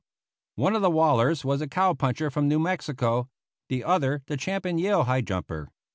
One 0.55 0.75
of 0.75 0.81
the 0.81 0.89
Wallers 0.89 1.45
was 1.45 1.61
a 1.61 1.67
cow 1.67 1.93
puncher 1.93 2.31
from 2.31 2.47
New 2.47 2.57
Mexico, 2.57 3.29
the 3.69 3.83
other 3.83 4.23
the 4.25 4.35
champion 4.35 4.79
Yale 4.79 5.03
high 5.03 5.21
jumper. 5.21 5.69